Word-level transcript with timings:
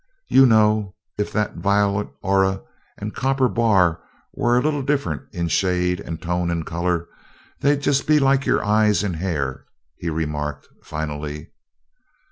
"You 0.27 0.47
know, 0.47 0.95
if 1.19 1.31
that 1.33 1.57
violet 1.57 2.09
aura 2.23 2.63
and 2.97 3.13
copper 3.13 3.47
bar 3.47 4.01
were 4.33 4.57
a 4.57 4.61
little 4.63 4.81
different 4.81 5.21
in 5.31 5.47
shade 5.47 5.99
and 5.99 6.19
tone 6.19 6.49
of 6.49 6.65
color, 6.65 7.07
they'd 7.59 7.75
be 7.75 7.81
just 7.81 8.09
like 8.09 8.43
your 8.47 8.65
eyes 8.65 9.03
and 9.03 9.17
hair," 9.17 9.63
he 9.95 10.09
remarked 10.09 10.67
finally. 10.81 11.51